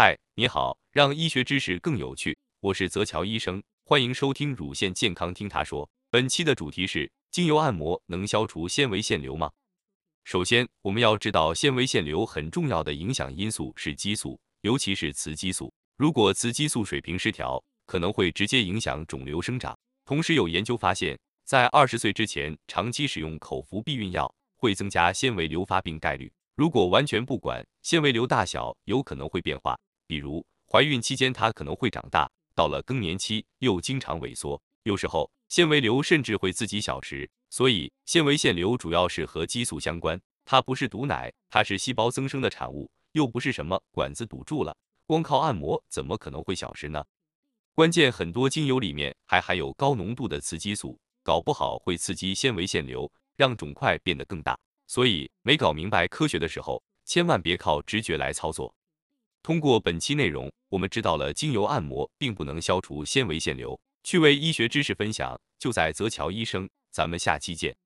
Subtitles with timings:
[0.00, 5.90] 嗨，你好，让医学知识更有趣，我是泽乔医生，欢迎收听乳腺健康听他说。
[6.08, 9.50] 本期的主题是精油按摩能消除纤维腺瘤吗？
[10.22, 15.74] 首先，我们要知道纤维腺瘤很重要的影响因素是激素，尤其是雌激素。
[15.96, 19.76] 如果雌激素水平失调，可能会直接影响肿瘤生长。
[20.04, 26.32] 同时，有研究发现，在二十岁之前长期使用口服避孕药会增加纤维瘤发病概率。
[26.54, 29.76] 如果完全不管，纤维瘤大小有可能会变化，
[30.08, 37.30] 比如怀孕期间它可能会长大，到了更年期又经常萎缩，有时候纤维瘤甚至会自己消失。
[37.50, 44.74] 所以纤维腺瘤主要是和激素相关，它不是毒奶，它是细胞增生的产物，又不是什么管子堵住了，
[45.06, 47.04] 光靠按摩怎么可能会消失呢？
[47.74, 54.58] 关键很多精油里面还含有高浓度的雌激素，搞不好会刺激纤维腺瘤，让肿块变得更大。
[54.86, 58.74] 所以，没搞明白科学的时候，千万别靠直觉来操作。
[59.42, 63.78] 通过本期内容，我们知道了精油按摩并不能消除纤维腺瘤。
[64.02, 67.76] 趣味医学知识分享就在泽桥医生，咱们下期见。